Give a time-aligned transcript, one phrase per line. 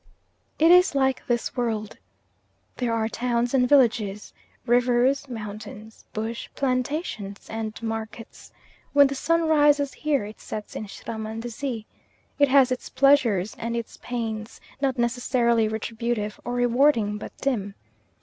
[0.57, 1.99] It is like this world.
[2.77, 4.33] There are towns and villages,
[4.65, 8.51] rivers, mountains, bush, plantations, and markets.
[8.93, 11.85] When the sun rises here it sets in Srahmandazi.
[12.39, 17.75] It has its pleasures and its pains, not necessarily retributive or rewarding, but dim.